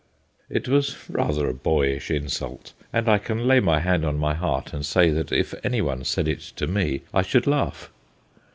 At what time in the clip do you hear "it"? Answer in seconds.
0.49-0.67, 6.27-6.39